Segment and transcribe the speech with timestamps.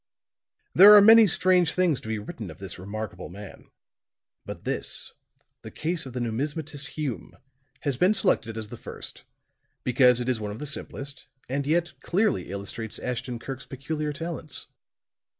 [0.73, 3.69] There are many strange things to be written of this remarkable man
[4.47, 5.13] but this,
[5.61, 7.37] the case of the numismatist Hume,
[7.81, 9.25] has been selected as the first
[9.83, 14.65] because it is one of the simplest, and yet clearly illustrates Ashton Kirk's peculiar talents.